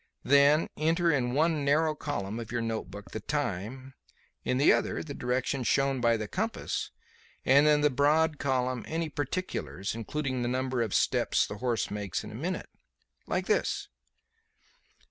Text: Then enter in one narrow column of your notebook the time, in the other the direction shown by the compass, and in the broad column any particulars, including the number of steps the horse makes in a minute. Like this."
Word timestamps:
Then 0.23 0.67
enter 0.77 1.11
in 1.11 1.35
one 1.35 1.63
narrow 1.63 1.93
column 1.93 2.39
of 2.39 2.51
your 2.51 2.59
notebook 2.63 3.11
the 3.11 3.19
time, 3.19 3.93
in 4.43 4.57
the 4.57 4.73
other 4.73 5.03
the 5.03 5.13
direction 5.13 5.63
shown 5.63 6.01
by 6.01 6.17
the 6.17 6.27
compass, 6.27 6.89
and 7.45 7.67
in 7.67 7.81
the 7.81 7.91
broad 7.91 8.39
column 8.39 8.83
any 8.87 9.09
particulars, 9.09 9.93
including 9.93 10.41
the 10.41 10.47
number 10.47 10.81
of 10.81 10.95
steps 10.95 11.45
the 11.45 11.59
horse 11.59 11.91
makes 11.91 12.23
in 12.23 12.31
a 12.31 12.33
minute. 12.33 12.69
Like 13.27 13.45
this." 13.45 13.89